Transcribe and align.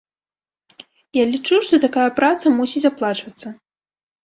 Я 1.17 1.23
лічу, 1.33 1.59
што 1.67 1.81
такая 1.85 2.07
праца 2.19 2.55
мусіць 2.57 2.85
аплачвацца. 2.93 3.57